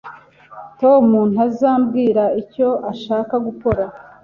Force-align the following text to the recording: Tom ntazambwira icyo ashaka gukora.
Tom 0.81 1.07
ntazambwira 1.33 2.23
icyo 2.41 2.69
ashaka 2.91 3.33
gukora. 3.45 3.83